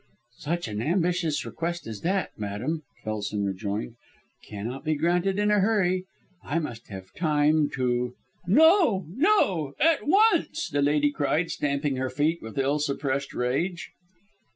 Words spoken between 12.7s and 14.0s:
suppressed rage.